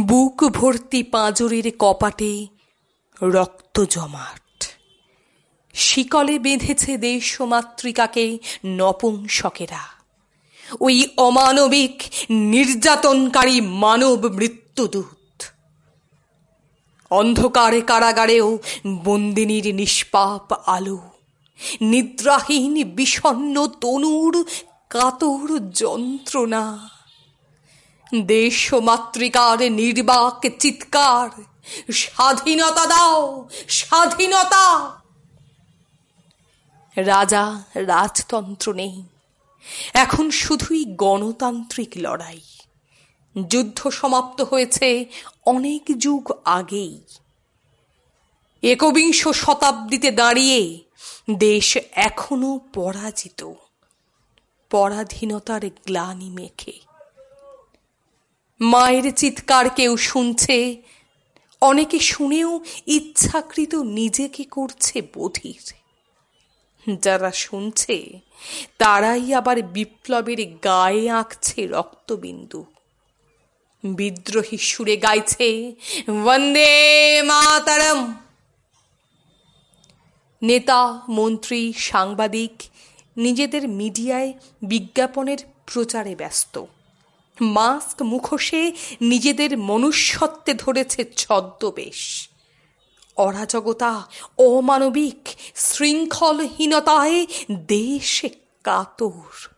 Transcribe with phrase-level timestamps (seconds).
[0.00, 2.46] বুক ভর্তি পাঁজরের কপাটে
[3.22, 4.64] রক্ত জমাট।
[5.74, 9.82] শিকলে বেঁধেছে দেশ মাতৃকাকে নপুংসকেরা।
[10.80, 15.42] ওই অমানবিক, নির্যাতনকারী মানব মৃত্যুদূত।
[17.10, 18.58] অন্ধকারে কারাগারেও
[19.04, 20.98] বন্দিনীর নিষ্পাপ আলো,
[21.80, 24.34] নিদ্রাহীন বিষণ্ন তনুর
[24.90, 26.64] কাতর যন্ত্রণা।
[28.14, 31.42] দেশ মাতৃকার নির্বাক চিৎকার,
[31.92, 34.96] স্বাধীনতা দাও, স্বাধীনতা।
[36.96, 39.02] রাজা, রাজতন্ত্র নেই।
[39.94, 42.40] এখন শুধুই গণতান্ত্রিক লড়াই।
[43.48, 45.04] যুদ্ধ সমাপ্ত হয়েছে
[45.46, 47.00] অনেক যুগ আগেই।
[48.62, 50.80] একবিংশ শতাব্দীতে দাঁড়িয়ে
[51.30, 53.52] দেশ এখনও পরাজিত।
[54.70, 56.89] পরাধীনতার গ্লানি মেখে।
[58.60, 60.82] মায়ের চিৎকার কেউ শুনছে?
[61.60, 65.72] অনেকে শুনেও ইচ্ছাকৃত নিজেকে করছে বধির।
[67.02, 68.20] যারা শুনছে,
[68.78, 72.64] তারাই আবার বিপ্লবের গায়ে আঁকছে রক্তবিন্দু।
[73.84, 75.74] বিদ্রোহী সুরে গাইছে,
[76.24, 78.14] বন্দে মাতারম!
[80.42, 82.62] নেতা, মন্ত্রী, সাংবাদিক,
[83.16, 84.32] নিজেদের মিডিয়ায়
[84.62, 86.64] বিজ্ঞাপনের প্রচারে ব্যস্ত।
[87.40, 92.28] মাস্ক মুখোশে নিজেদের মনুষ্যত্বে ধরেছে ছদ্মবেশ।
[93.16, 98.28] অরাজকতা, অমানবিক শৃঙ্খলহীনতায় দেশে
[98.64, 99.48] কাতর।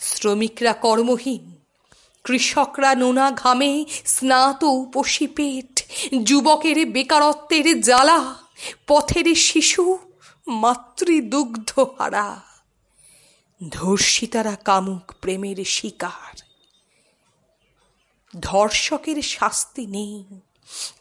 [0.00, 1.54] শ্রমিকরা কর্মহীন,
[2.24, 5.84] কৃষকরা নোনা ঘামে স্নাত উপসী পেট,
[6.22, 8.34] যুবকের বেকারত্বের জ্বালা,
[8.86, 9.98] পথের শিশু
[10.46, 12.49] মাতৃদুগ্ধ হারা।
[13.68, 16.40] ধর্ষিতারা কামুক প্রেমের শিকার।
[18.40, 20.40] ধর্ষকের শাস্তি নেই।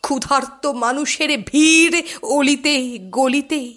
[0.02, 3.74] ক্ষুধার্ত মানুষের ভিড় অলিতে গলিতে।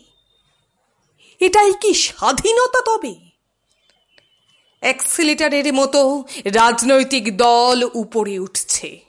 [1.40, 3.14] এটাই কি স্বাধীনতা তবে?
[4.80, 9.00] অ্যাক্সিলেটারের মতো রাজনৈতিক দল উপরে উঠছে।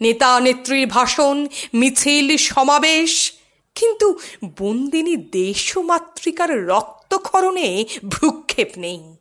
[0.00, 3.32] নেতা নেত্রীর ভাষণ, মিছিল, সমাবেশ
[3.78, 4.18] কিন্তু
[4.58, 9.16] বন্দিনী দেশমাতৃকার রক্তক্ষরণে ভ্রুক্ষেপ নেই।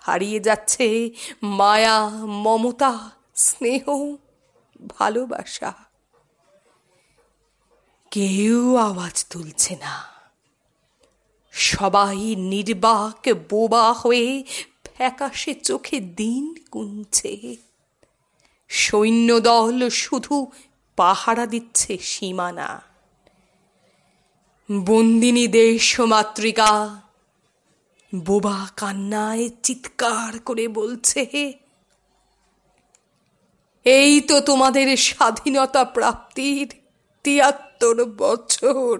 [0.00, 1.10] হারিয়ে যাচ্ছে
[1.42, 3.84] মায়া, মমতা, স্নেহ,
[4.86, 5.74] ভালোবাসা।
[8.10, 9.94] কেউ আওয়াজ তুলছে না।
[11.52, 14.44] সবাই নির্বাক বোবা হয়ে
[14.84, 17.56] ফ্যাকাশে চোখে দিন কুঞ্ছে
[18.68, 20.50] সৈন্যদল শুধু
[20.96, 22.82] পাহারা দিচ্ছে সীমানা।
[24.68, 27.00] বন্দিনী দেশ মাতৃকা।
[28.14, 31.20] বোবা কান্নায় চিৎকার করে বলছে
[33.84, 36.66] এই তো তোমাদের স্বাধীনতা প্রাপ্তির
[37.24, 38.96] তিয়াত্তর বছর।